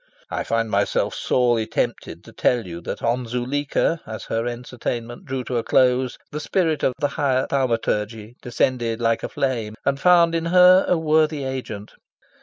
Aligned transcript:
I 0.31 0.43
find 0.43 0.71
myself 0.71 1.13
sorely 1.13 1.67
tempted 1.67 2.23
to 2.23 2.31
tell 2.33 2.65
you 2.65 2.81
that 2.81 3.03
on 3.03 3.27
Zuleika, 3.27 4.01
as 4.07 4.23
her 4.23 4.47
entertainment 4.47 5.25
drew 5.25 5.43
to 5.43 5.57
a 5.57 5.63
close, 5.63 6.17
the 6.31 6.39
spirit 6.39 6.81
of 6.81 6.95
the 6.99 7.09
higher 7.09 7.45
thaumaturgy 7.45 8.35
descended 8.41 8.99
like 8.99 9.21
a 9.21 9.29
flame 9.29 9.75
and 9.85 9.99
found 9.99 10.33
in 10.33 10.45
her 10.45 10.85
a 10.87 10.97
worthy 10.97 11.43
agent. 11.43 11.91